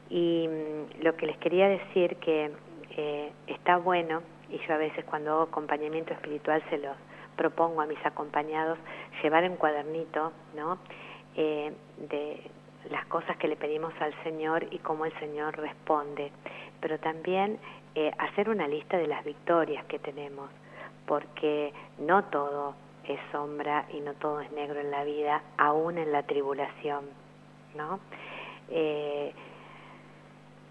Y 0.09 0.49
mm, 0.49 1.03
lo 1.05 1.17
que 1.17 1.27
les 1.27 1.37
quería 1.39 1.69
decir 1.69 2.17
que 2.17 2.51
eh, 2.97 3.33
está 3.47 3.79
bueno, 3.79 4.23
y 4.51 4.59
yo 4.67 4.75
a 4.75 4.79
veces 4.79 5.05
cuando 5.05 5.33
hago 5.33 5.43
acompañamiento 5.43 6.13
espiritual 6.13 6.63
se 6.71 6.79
los 6.79 6.97
propongo 7.41 7.81
a 7.81 7.87
mis 7.87 8.05
acompañados, 8.05 8.79
llevar 9.23 9.49
un 9.49 9.57
cuadernito, 9.57 10.31
¿no? 10.55 10.77
Eh, 11.37 11.73
de 11.97 12.51
las 12.91 13.07
cosas 13.07 13.35
que 13.39 13.49
le 13.49 13.57
pedimos 13.57 13.95
al 13.99 14.13
Señor 14.25 14.67
y 14.71 14.79
cómo 14.81 15.07
el 15.07 15.19
Señor 15.21 15.57
responde, 15.57 16.33
pero 16.83 16.99
también 16.99 17.59
eh, 17.95 18.13
hacer 18.19 18.51
una 18.51 18.69
lista 18.69 18.99
de 18.99 19.07
las 19.07 19.25
victorias 19.25 19.87
que 19.87 19.99
tenemos, 19.99 20.51
porque 21.07 21.73
no 21.99 22.25
todo 22.25 22.75
es 23.05 23.19
sombra 23.33 23.87
y 23.91 24.01
no 24.01 24.13
todo 24.13 24.43
es 24.43 24.53
negro 24.53 24.79
en 24.79 24.91
la 24.91 25.05
vida, 25.05 25.43
aún 25.57 25.97
en 25.97 26.13
la 26.13 26.25
tribulación, 26.25 27.07
¿no? 27.75 28.01
Eh, 28.69 29.33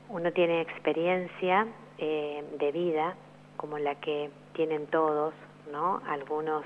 uno 0.09 0.31
tiene 0.33 0.61
experiencia 0.61 1.65
eh, 1.97 2.43
de 2.59 2.71
vida 2.71 3.15
como 3.57 3.79
la 3.79 3.95
que 3.95 4.29
tienen 4.53 4.85
todos, 4.85 5.33
¿no? 5.71 6.01
Algunos 6.07 6.63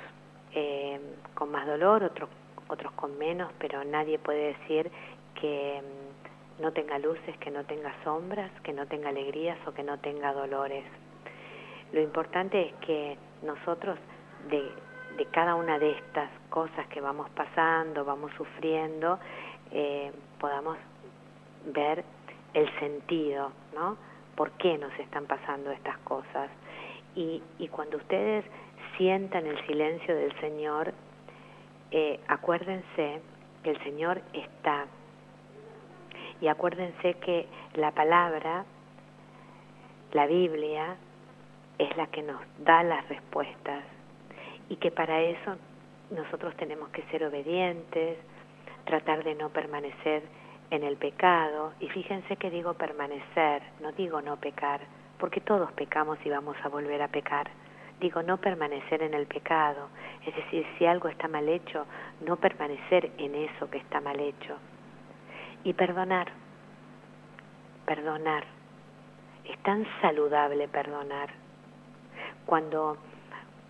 eh, 0.53 0.99
con 1.33 1.51
más 1.51 1.65
dolor, 1.65 2.03
otros 2.03 2.29
otros 2.67 2.91
con 2.93 3.17
menos, 3.17 3.51
pero 3.59 3.83
nadie 3.83 4.19
puede 4.19 4.53
decir 4.53 4.89
que 5.39 5.81
mm, 5.81 6.61
no 6.61 6.71
tenga 6.71 6.97
luces, 6.99 7.37
que 7.37 7.51
no 7.51 7.63
tenga 7.65 7.93
sombras, 8.03 8.51
que 8.61 8.73
no 8.73 8.85
tenga 8.87 9.09
alegrías 9.09 9.57
o 9.67 9.73
que 9.73 9.83
no 9.83 9.99
tenga 9.99 10.33
dolores. 10.33 10.85
Lo 11.91 12.01
importante 12.01 12.69
es 12.69 12.73
que 12.85 13.17
nosotros 13.43 13.97
de, 14.49 14.71
de 15.17 15.25
cada 15.27 15.55
una 15.55 15.77
de 15.79 15.91
estas 15.91 16.29
cosas 16.49 16.87
que 16.87 17.01
vamos 17.01 17.29
pasando, 17.31 18.05
vamos 18.05 18.31
sufriendo, 18.37 19.19
eh, 19.71 20.11
podamos 20.39 20.77
ver 21.65 22.03
el 22.53 22.79
sentido, 22.79 23.51
¿no? 23.73 23.97
¿Por 24.35 24.51
qué 24.51 24.77
nos 24.77 24.93
están 24.99 25.25
pasando 25.25 25.71
estas 25.71 25.97
cosas? 25.99 26.49
Y, 27.15 27.41
y 27.59 27.67
cuando 27.67 27.97
ustedes 27.97 28.43
sientan 28.97 29.45
el 29.45 29.65
silencio 29.65 30.15
del 30.15 30.37
Señor, 30.39 30.93
eh, 31.91 32.19
acuérdense 32.27 33.21
que 33.63 33.69
el 33.71 33.83
Señor 33.83 34.21
está. 34.33 34.85
Y 36.41 36.47
acuérdense 36.47 37.13
que 37.15 37.47
la 37.75 37.91
palabra, 37.91 38.65
la 40.11 40.25
Biblia, 40.27 40.97
es 41.77 41.95
la 41.97 42.07
que 42.07 42.21
nos 42.21 42.41
da 42.59 42.83
las 42.83 43.07
respuestas 43.09 43.83
y 44.69 44.75
que 44.77 44.91
para 44.91 45.21
eso 45.21 45.55
nosotros 46.11 46.55
tenemos 46.57 46.89
que 46.89 47.03
ser 47.03 47.23
obedientes, 47.25 48.17
tratar 48.85 49.23
de 49.23 49.35
no 49.35 49.49
permanecer 49.49 50.23
en 50.69 50.83
el 50.83 50.97
pecado. 50.97 51.73
Y 51.79 51.89
fíjense 51.89 52.35
que 52.37 52.49
digo 52.49 52.73
permanecer, 52.73 53.63
no 53.81 53.91
digo 53.93 54.21
no 54.21 54.37
pecar, 54.37 54.81
porque 55.17 55.41
todos 55.41 55.71
pecamos 55.73 56.17
y 56.25 56.29
vamos 56.29 56.55
a 56.63 56.69
volver 56.69 57.01
a 57.01 57.07
pecar. 57.07 57.49
Digo 58.03 58.21
no 58.21 58.35
permanecer 58.35 59.01
en 59.01 59.13
el 59.13 59.27
pecado, 59.27 59.87
es 60.25 60.35
decir, 60.35 60.65
si 60.77 60.85
algo 60.85 61.07
está 61.07 61.29
mal 61.29 61.47
hecho, 61.47 61.85
no 62.19 62.35
permanecer 62.35 63.09
en 63.17 63.33
eso 63.33 63.69
que 63.69 63.77
está 63.77 64.01
mal 64.01 64.19
hecho. 64.19 64.57
Y 65.63 65.71
perdonar, 65.71 66.27
perdonar. 67.85 68.43
Es 69.45 69.57
tan 69.59 69.87
saludable 70.01 70.67
perdonar. 70.67 71.29
Cuando 72.45 72.97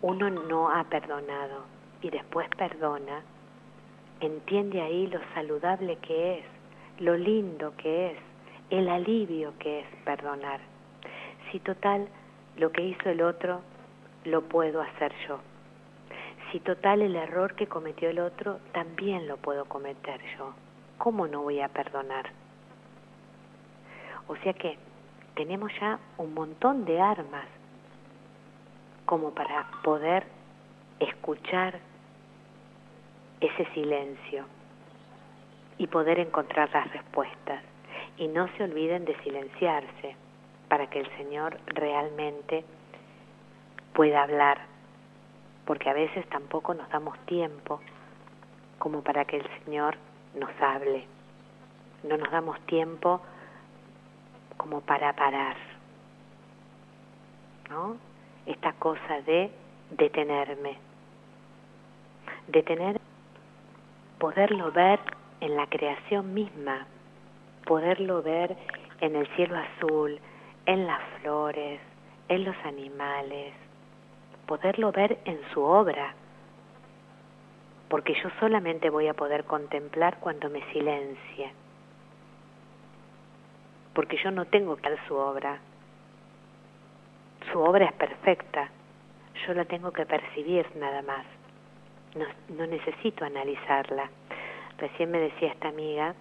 uno 0.01 0.31
no 0.31 0.71
ha 0.71 0.83
perdonado 0.85 1.65
y 2.01 2.09
después 2.09 2.49
perdona, 2.57 3.21
entiende 4.19 4.81
ahí 4.81 5.05
lo 5.05 5.19
saludable 5.35 5.97
que 5.97 6.39
es, 6.39 6.45
lo 6.97 7.15
lindo 7.15 7.75
que 7.77 8.13
es, 8.13 8.17
el 8.71 8.89
alivio 8.89 9.53
que 9.59 9.81
es 9.81 9.85
perdonar. 10.03 10.59
Si 11.51 11.59
total 11.59 12.07
lo 12.57 12.71
que 12.71 12.81
hizo 12.81 13.11
el 13.11 13.21
otro 13.21 13.61
lo 14.25 14.41
puedo 14.43 14.81
hacer 14.81 15.13
yo. 15.27 15.39
Si 16.51 16.59
total 16.59 17.01
el 17.01 17.15
error 17.15 17.55
que 17.55 17.67
cometió 17.67 18.09
el 18.09 18.19
otro 18.19 18.59
también 18.73 19.27
lo 19.27 19.37
puedo 19.37 19.65
cometer 19.65 20.21
yo. 20.37 20.53
¿Cómo 20.97 21.27
no 21.27 21.41
voy 21.41 21.59
a 21.59 21.67
perdonar? 21.67 22.29
O 24.27 24.35
sea 24.37 24.53
que 24.53 24.77
tenemos 25.35 25.71
ya 25.79 25.99
un 26.17 26.33
montón 26.33 26.85
de 26.85 27.01
armas 27.01 27.45
como 29.05 29.31
para 29.31 29.67
poder 29.83 30.25
escuchar 30.99 31.79
ese 33.41 33.65
silencio 33.73 34.45
y 35.77 35.87
poder 35.87 36.19
encontrar 36.19 36.69
las 36.71 36.91
respuestas. 36.93 37.63
Y 38.17 38.27
no 38.27 38.47
se 38.55 38.63
olviden 38.63 39.05
de 39.05 39.17
silenciarse 39.23 40.15
para 40.69 40.87
que 40.89 40.99
el 40.99 41.17
Señor 41.17 41.57
realmente 41.65 42.63
pueda 43.93 44.23
hablar, 44.23 44.59
porque 45.65 45.89
a 45.89 45.93
veces 45.93 46.27
tampoco 46.29 46.73
nos 46.73 46.89
damos 46.89 47.17
tiempo 47.25 47.79
como 48.79 49.01
para 49.01 49.25
que 49.25 49.37
el 49.37 49.47
Señor 49.63 49.95
nos 50.35 50.51
hable. 50.61 51.05
No 52.03 52.17
nos 52.17 52.31
damos 52.31 52.59
tiempo 52.65 53.21
como 54.57 54.81
para 54.81 55.13
parar. 55.13 55.55
¿No? 57.69 57.97
esta 58.45 58.73
cosa 58.73 59.21
de 59.21 59.51
detenerme, 59.91 60.77
detener, 62.47 62.99
poderlo 64.19 64.71
ver 64.71 64.99
en 65.39 65.55
la 65.55 65.67
creación 65.67 66.33
misma, 66.33 66.87
poderlo 67.65 68.21
ver 68.21 68.55
en 69.01 69.15
el 69.15 69.27
cielo 69.35 69.57
azul, 69.57 70.19
en 70.65 70.87
las 70.87 71.01
flores, 71.21 71.79
en 72.27 72.43
los 72.43 72.55
animales, 72.65 73.53
poderlo 74.45 74.91
ver 74.91 75.19
en 75.25 75.39
su 75.53 75.61
obra, 75.61 76.13
porque 77.89 78.13
yo 78.15 78.29
solamente 78.39 78.89
voy 78.89 79.07
a 79.07 79.13
poder 79.13 79.43
contemplar 79.45 80.17
cuando 80.19 80.49
me 80.49 80.61
silencie, 80.71 81.51
porque 83.93 84.17
yo 84.23 84.31
no 84.31 84.45
tengo 84.45 84.75
que 84.77 84.89
ver 84.89 84.99
su 85.07 85.15
obra, 85.15 85.59
su 87.51 87.59
obra 87.59 87.85
es 87.85 87.93
perfecta, 87.93 88.69
yo 89.45 89.53
la 89.53 89.65
tengo 89.65 89.91
que 89.91 90.05
percibir 90.05 90.65
nada 90.75 91.01
más, 91.01 91.25
no, 92.15 92.25
no 92.55 92.67
necesito 92.67 93.25
analizarla. 93.25 94.09
Recién 94.77 95.11
me 95.11 95.19
decía 95.19 95.49
esta 95.49 95.69
amiga 95.69 96.15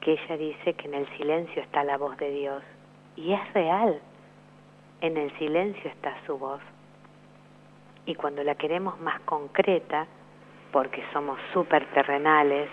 que 0.00 0.12
ella 0.12 0.36
dice 0.36 0.74
que 0.74 0.88
en 0.88 0.94
el 0.94 1.08
silencio 1.16 1.62
está 1.62 1.84
la 1.84 1.98
voz 1.98 2.16
de 2.16 2.30
Dios, 2.30 2.62
y 3.16 3.32
es 3.32 3.52
real, 3.54 4.00
en 5.00 5.16
el 5.16 5.36
silencio 5.38 5.90
está 5.90 6.16
su 6.26 6.38
voz. 6.38 6.60
Y 8.06 8.14
cuando 8.14 8.42
la 8.42 8.54
queremos 8.54 9.00
más 9.00 9.20
concreta, 9.20 10.06
porque 10.72 11.04
somos 11.12 11.38
súper 11.52 11.86
terrenales, 11.92 12.68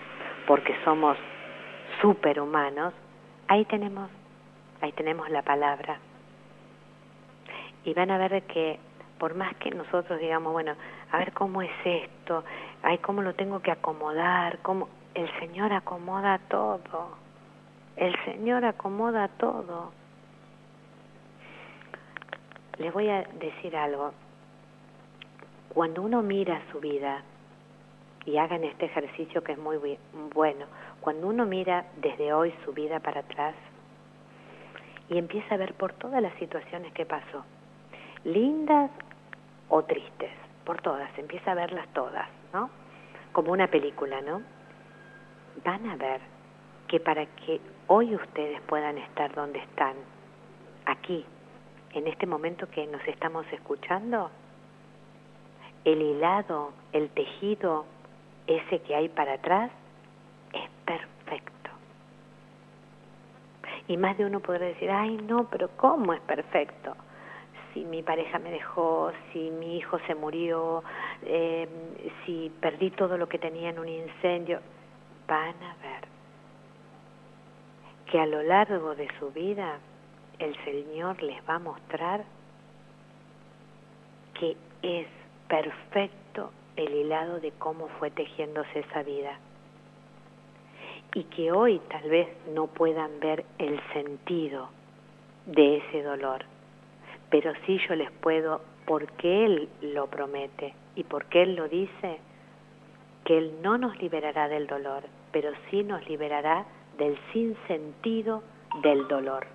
porque 0.46 0.74
somos 0.84 1.16
superhumanos, 2.00 2.94
ahí 3.48 3.64
tenemos, 3.66 4.10
ahí 4.80 4.92
tenemos 4.92 5.28
la 5.30 5.42
palabra 5.42 5.98
y 7.84 7.94
van 7.94 8.10
a 8.10 8.18
ver 8.18 8.42
que 8.44 8.78
por 9.18 9.34
más 9.34 9.54
que 9.56 9.70
nosotros 9.70 10.18
digamos, 10.18 10.52
bueno, 10.52 10.74
a 11.12 11.18
ver 11.18 11.32
cómo 11.32 11.62
es 11.62 11.70
esto, 11.84 12.44
ay, 12.82 12.98
cómo 12.98 13.22
lo 13.22 13.34
tengo 13.34 13.60
que 13.60 13.70
acomodar, 13.70 14.58
cómo 14.60 14.88
el 15.14 15.30
Señor 15.38 15.72
acomoda 15.72 16.38
todo. 16.48 17.10
El 17.96 18.16
Señor 18.24 18.64
acomoda 18.64 19.28
todo. 19.28 19.92
Les 22.78 22.92
voy 22.94 23.10
a 23.10 23.22
decir 23.22 23.76
algo. 23.76 24.12
Cuando 25.74 26.02
uno 26.02 26.22
mira 26.22 26.60
su 26.72 26.80
vida, 26.80 27.22
y 28.26 28.36
hagan 28.36 28.64
este 28.64 28.86
ejercicio 28.86 29.42
que 29.42 29.52
es 29.52 29.58
muy 29.58 29.78
bueno, 30.34 30.66
cuando 31.00 31.28
uno 31.28 31.46
mira 31.46 31.86
desde 31.96 32.32
hoy 32.32 32.54
su 32.64 32.72
vida 32.72 33.00
para 33.00 33.20
atrás 33.20 33.54
y 35.08 35.18
empieza 35.18 35.54
a 35.54 35.58
ver 35.58 35.74
por 35.74 35.92
todas 35.94 36.20
las 36.22 36.34
situaciones 36.34 36.92
que 36.92 37.06
pasó, 37.06 37.44
lindas 38.24 38.90
o 39.68 39.82
tristes, 39.84 40.30
por 40.64 40.80
todas, 40.82 41.10
empieza 41.18 41.52
a 41.52 41.54
verlas 41.54 41.88
todas, 41.94 42.28
¿no? 42.52 42.70
Como 43.32 43.52
una 43.52 43.68
película, 43.68 44.20
¿no? 44.20 44.42
Van 45.64 45.88
a 45.88 45.96
ver 45.96 46.20
que 46.86 47.00
para 47.00 47.26
que 47.26 47.60
hoy 47.86 48.14
ustedes 48.14 48.60
puedan 48.62 48.98
estar 48.98 49.34
donde 49.34 49.60
están, 49.60 49.94
aquí, 50.86 51.24
en 51.92 52.06
este 52.06 52.26
momento 52.26 52.68
que 52.70 52.86
nos 52.86 53.04
estamos 53.08 53.46
escuchando, 53.52 54.30
el 55.84 56.02
hilado, 56.02 56.72
el 56.92 57.08
tejido, 57.10 57.86
ese 58.46 58.80
que 58.80 58.94
hay 58.94 59.08
para 59.08 59.34
atrás, 59.34 59.70
es 60.52 60.68
perfecto. 60.84 61.70
Y 63.88 63.96
más 63.96 64.16
de 64.18 64.26
uno 64.26 64.40
podrá 64.40 64.66
decir, 64.66 64.90
ay 64.90 65.16
no, 65.16 65.48
pero 65.50 65.68
¿cómo 65.76 66.12
es 66.12 66.20
perfecto? 66.20 66.96
Si 67.72 67.84
mi 67.84 68.02
pareja 68.02 68.38
me 68.38 68.50
dejó, 68.50 69.12
si 69.32 69.50
mi 69.50 69.76
hijo 69.76 69.98
se 70.06 70.14
murió, 70.14 70.82
eh, 71.22 71.68
si 72.24 72.52
perdí 72.60 72.90
todo 72.90 73.16
lo 73.16 73.28
que 73.28 73.38
tenía 73.38 73.70
en 73.70 73.78
un 73.78 73.88
incendio, 73.88 74.60
van 75.26 75.54
a 75.62 75.76
ver 75.82 76.10
que 78.06 78.18
a 78.18 78.26
lo 78.26 78.42
largo 78.42 78.94
de 78.96 79.08
su 79.18 79.30
vida 79.30 79.78
el 80.38 80.56
Señor 80.64 81.22
les 81.22 81.40
va 81.48 81.54
a 81.54 81.58
mostrar 81.60 82.24
que 84.34 84.56
es 84.82 85.06
perfecto 85.50 86.52
el 86.76 86.94
hilado 86.94 87.40
de 87.40 87.50
cómo 87.58 87.88
fue 87.98 88.10
tejiéndose 88.10 88.78
esa 88.78 89.02
vida. 89.02 89.38
Y 91.12 91.24
que 91.24 91.50
hoy 91.50 91.80
tal 91.90 92.08
vez 92.08 92.28
no 92.54 92.68
puedan 92.68 93.18
ver 93.18 93.44
el 93.58 93.78
sentido 93.92 94.70
de 95.46 95.78
ese 95.78 96.02
dolor, 96.02 96.44
pero 97.30 97.52
sí 97.66 97.80
yo 97.88 97.96
les 97.96 98.10
puedo, 98.12 98.62
porque 98.86 99.44
Él 99.44 99.68
lo 99.82 100.06
promete 100.06 100.72
y 100.94 101.02
porque 101.02 101.42
Él 101.42 101.56
lo 101.56 101.68
dice, 101.68 102.18
que 103.24 103.38
Él 103.38 103.56
no 103.60 103.76
nos 103.76 104.00
liberará 104.00 104.48
del 104.48 104.68
dolor, 104.68 105.02
pero 105.32 105.50
sí 105.68 105.82
nos 105.82 106.08
liberará 106.08 106.64
del 106.96 107.18
sinsentido 107.32 108.42
del 108.82 109.08
dolor. 109.08 109.46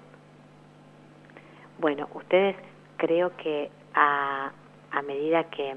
Bueno, 1.79 2.09
ustedes 2.13 2.55
creo 2.97 3.35
que 3.37 3.69
a, 3.93 4.51
a 4.95 5.01
medida 5.01 5.43
que, 5.45 5.75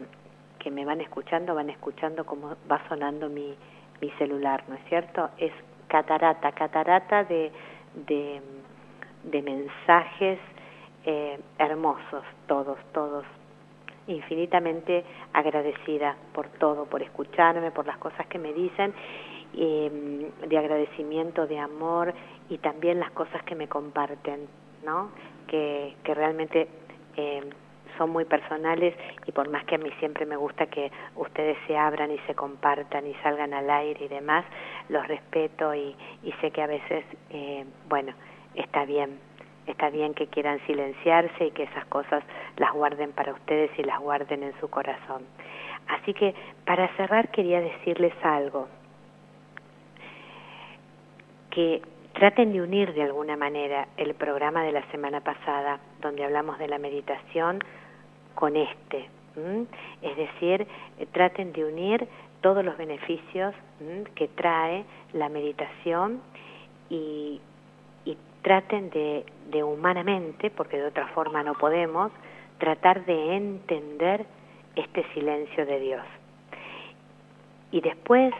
que, 0.60 0.70
me 0.70 0.84
van 0.84 1.00
escuchando, 1.00 1.54
van 1.54 1.70
escuchando 1.70 2.24
cómo 2.24 2.56
va 2.70 2.80
sonando 2.88 3.28
mi, 3.28 3.54
mi 4.00 4.10
celular, 4.12 4.62
¿no 4.68 4.76
es 4.76 4.84
cierto? 4.88 5.30
Es 5.38 5.52
catarata, 5.88 6.52
catarata 6.52 7.24
de, 7.24 7.50
de, 8.06 9.42
mensajes 9.42 10.38
eh, 11.04 11.38
hermosos, 11.58 12.22
todos, 12.46 12.78
todos. 12.92 13.24
Infinitamente 14.06 15.04
agradecida 15.32 16.16
por 16.32 16.46
todo, 16.48 16.86
por 16.86 17.02
escucharme, 17.02 17.72
por 17.72 17.86
las 17.86 17.98
cosas 17.98 18.26
que 18.28 18.38
me 18.38 18.52
dicen, 18.52 18.94
eh, 19.54 20.30
de 20.46 20.58
agradecimiento, 20.58 21.46
de 21.46 21.58
amor 21.58 22.14
y 22.48 22.58
también 22.58 23.00
las 23.00 23.10
cosas 23.10 23.42
que 23.42 23.56
me 23.56 23.68
comparten, 23.68 24.46
¿no? 24.84 25.10
Que, 25.48 25.96
que 26.04 26.14
realmente 26.14 26.68
eh, 27.16 27.42
son 27.98 28.10
muy 28.10 28.24
personales 28.24 28.94
y 29.26 29.32
por 29.32 29.50
más 29.50 29.64
que 29.64 29.74
a 29.74 29.78
mí 29.78 29.90
siempre 29.98 30.24
me 30.24 30.36
gusta 30.36 30.66
que 30.66 30.90
ustedes 31.16 31.58
se 31.66 31.76
abran 31.76 32.10
y 32.10 32.18
se 32.20 32.34
compartan 32.34 33.06
y 33.06 33.14
salgan 33.22 33.52
al 33.52 33.68
aire 33.68 34.06
y 34.06 34.08
demás, 34.08 34.44
los 34.88 35.06
respeto 35.06 35.74
y, 35.74 35.94
y 36.22 36.32
sé 36.40 36.50
que 36.50 36.62
a 36.62 36.66
veces, 36.66 37.04
eh, 37.30 37.64
bueno, 37.88 38.12
está 38.54 38.84
bien, 38.84 39.18
está 39.66 39.90
bien 39.90 40.14
que 40.14 40.28
quieran 40.28 40.60
silenciarse 40.66 41.46
y 41.46 41.50
que 41.50 41.64
esas 41.64 41.84
cosas 41.86 42.22
las 42.56 42.72
guarden 42.72 43.12
para 43.12 43.32
ustedes 43.32 43.70
y 43.78 43.82
las 43.82 43.98
guarden 44.00 44.42
en 44.42 44.58
su 44.60 44.70
corazón. 44.70 45.22
Así 45.88 46.14
que 46.14 46.34
para 46.64 46.88
cerrar 46.96 47.30
quería 47.30 47.60
decirles 47.60 48.12
algo, 48.22 48.68
que 51.50 51.82
traten 52.12 52.52
de 52.52 52.60
unir 52.60 52.94
de 52.94 53.02
alguna 53.02 53.36
manera 53.36 53.88
el 53.96 54.14
programa 54.14 54.62
de 54.62 54.72
la 54.72 54.82
semana 54.90 55.20
pasada, 55.20 55.80
donde 56.00 56.24
hablamos 56.24 56.58
de 56.58 56.68
la 56.68 56.78
meditación, 56.78 57.60
con 58.38 58.54
este. 58.54 59.08
Es 60.00 60.16
decir, 60.16 60.64
eh, 60.98 61.06
traten 61.10 61.52
de 61.52 61.64
unir 61.64 62.06
todos 62.40 62.64
los 62.64 62.76
beneficios 62.76 63.52
que 64.14 64.28
trae 64.28 64.84
la 65.12 65.28
meditación 65.28 66.20
y, 66.88 67.40
y 68.04 68.16
traten 68.42 68.90
de, 68.90 69.26
de 69.50 69.64
humanamente, 69.64 70.50
porque 70.50 70.76
de 70.76 70.86
otra 70.86 71.08
forma 71.08 71.42
no 71.42 71.54
podemos, 71.54 72.12
tratar 72.58 73.04
de 73.06 73.36
entender 73.36 74.24
este 74.76 75.02
silencio 75.14 75.66
de 75.66 75.80
Dios. 75.80 76.04
Y 77.72 77.80
después, 77.80 78.32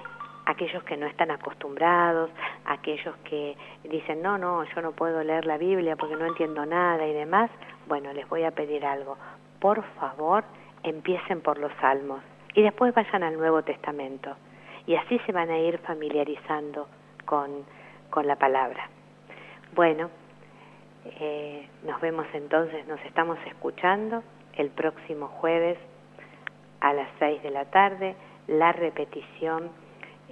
aquellos 0.47 0.85
que 0.85 0.97
no 0.97 1.07
están 1.07 1.33
acostumbrados, 1.33 2.31
aquellos 2.67 3.17
que 3.25 3.57
dicen, 3.83 4.23
no, 4.23 4.39
no, 4.39 4.63
yo 4.63 4.81
no 4.81 4.93
puedo 4.93 5.25
leer 5.25 5.45
la 5.45 5.59
Biblia 5.59 5.97
porque 5.97 6.15
no 6.15 6.27
entiendo 6.27 6.65
nada 6.67 7.05
y 7.05 7.13
demás, 7.13 7.51
bueno, 7.89 8.13
les 8.13 8.29
voy 8.29 8.45
a 8.45 8.53
pedir 8.53 8.87
algo 8.87 9.17
por 9.61 9.83
favor 9.95 10.45
empiecen 10.83 11.41
por 11.41 11.59
los 11.59 11.73
salmos 11.81 12.21
y 12.55 12.63
después 12.63 12.95
vayan 12.95 13.23
al 13.23 13.37
Nuevo 13.37 13.63
Testamento. 13.63 14.37
Y 14.87 14.95
así 14.97 15.19
se 15.27 15.33
van 15.33 15.51
a 15.51 15.59
ir 15.59 15.79
familiarizando 15.79 16.89
con, 17.25 17.65
con 18.11 18.27
la 18.27 18.37
palabra. 18.37 18.89
Bueno, 19.75 20.11
eh, 21.21 21.69
nos 21.85 22.01
vemos 22.01 22.27
entonces, 22.33 22.87
nos 22.87 23.01
estamos 23.05 23.39
escuchando 23.47 24.23
el 24.55 24.71
próximo 24.71 25.29
jueves 25.29 25.79
a 26.81 26.93
las 26.93 27.09
6 27.19 27.43
de 27.43 27.51
la 27.51 27.67
tarde. 27.67 28.17
La 28.47 28.73
repetición 28.73 29.71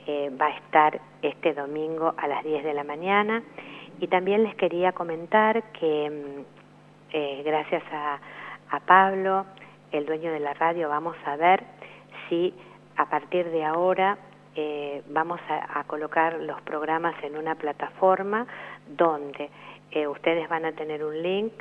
eh, 0.07 0.31
va 0.41 0.47
a 0.47 0.57
estar 0.57 1.01
este 1.23 1.53
domingo 1.53 2.15
a 2.17 2.27
las 2.27 2.43
10 2.45 2.65
de 2.65 2.75
la 2.75 2.85
mañana. 2.85 3.43
Y 4.01 4.09
también 4.09 4.43
les 4.43 4.55
quería 4.57 4.93
comentar 4.93 5.63
que 5.73 6.11
mm, 6.11 6.41
eh, 7.13 7.43
gracias 7.45 7.83
a, 7.93 8.19
a 8.71 8.81
Pablo, 8.81 9.47
el 9.93 10.07
dueño 10.07 10.33
de 10.33 10.41
la 10.41 10.55
radio, 10.55 10.89
vamos 10.89 11.17
a 11.25 11.37
ver 11.37 11.65
si 12.29 12.55
a 12.97 13.07
partir 13.09 13.51
de 13.51 13.65
ahora 13.65 14.19
eh, 14.55 15.03
vamos 15.09 15.41
a, 15.49 15.85
colocar 15.85 16.39
los 16.41 16.61
programas 16.63 17.15
en 17.23 17.37
una 17.37 17.55
plataforma 17.57 18.47
donde 18.89 19.51
eh, 19.91 20.07
ustedes 20.07 20.49
van 20.49 20.65
a 20.65 20.73
tener 20.73 21.05
un 21.05 21.23
link 21.23 21.53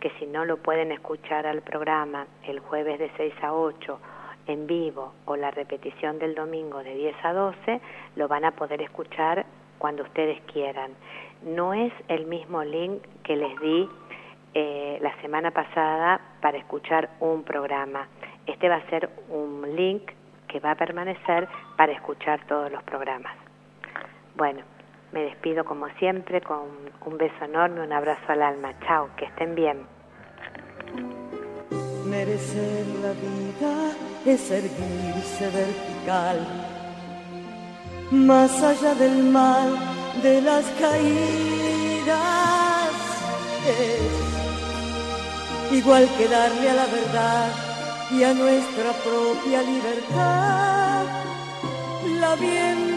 que 0.00 0.10
si 0.18 0.26
no 0.26 0.44
lo 0.44 0.58
pueden 0.58 0.92
escuchar 0.92 1.46
al 1.46 1.62
programa 1.62 2.26
el 2.46 2.60
jueves 2.60 2.98
de 2.98 3.10
6 3.16 3.34
a 3.42 3.54
8 3.54 3.98
en 4.48 4.66
vivo 4.66 5.14
o 5.24 5.36
la 5.36 5.50
repetición 5.50 6.18
del 6.18 6.34
domingo 6.34 6.82
de 6.82 6.94
10 6.94 7.24
a 7.24 7.32
12, 7.32 7.80
lo 8.16 8.28
van 8.28 8.44
a 8.44 8.50
poder 8.50 8.82
escuchar 8.82 9.46
cuando 9.78 10.02
ustedes 10.02 10.40
quieran. 10.52 10.92
No 11.42 11.72
es 11.72 11.92
el 12.08 12.26
mismo 12.26 12.62
link 12.64 13.02
que 13.22 13.36
les 13.36 13.58
di 13.60 13.88
eh, 14.54 14.98
la 15.00 15.14
semana 15.22 15.50
pasada 15.50 16.20
para 16.40 16.58
escuchar 16.58 17.08
un 17.20 17.42
programa. 17.42 18.06
Este 18.46 18.68
va 18.68 18.76
a 18.76 18.90
ser 18.90 19.08
un 19.28 19.74
link 19.74 20.10
que 20.48 20.60
va 20.60 20.72
a 20.72 20.74
permanecer 20.74 21.48
para 21.76 21.92
escuchar 21.92 22.44
todos 22.46 22.70
los 22.70 22.82
programas. 22.82 23.34
Bueno, 24.36 24.60
me 25.12 25.22
despido 25.22 25.64
como 25.64 25.88
siempre 25.98 26.40
con 26.40 26.60
un 27.04 27.18
beso 27.18 27.44
enorme, 27.44 27.80
un 27.80 27.92
abrazo 27.92 28.32
al 28.32 28.42
alma. 28.42 28.74
Chao, 28.86 29.08
que 29.16 29.24
estén 29.26 29.54
bien. 29.54 29.86
Merecer 32.06 32.86
la 33.00 33.12
vida 33.12 33.92
es 34.26 34.50
erguirse 34.50 35.50
vertical, 35.50 36.46
más 38.10 38.62
allá 38.62 38.94
del 38.94 39.22
mal 39.24 39.78
de 40.22 40.42
las 40.42 40.66
caídas 40.72 41.52
igual 45.72 46.08
que 46.16 46.28
darle 46.28 46.70
a 46.70 46.74
la 46.74 46.86
verdad 46.86 47.48
y 48.10 48.22
a 48.24 48.34
nuestra 48.34 48.92
propia 49.04 49.62
libertad 49.62 51.06
la 52.20 52.36
bienvenida. 52.36 52.91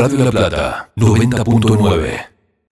Radio 0.00 0.22
La 0.22 0.30
Plata, 0.30 0.90
90.9 0.94 2.37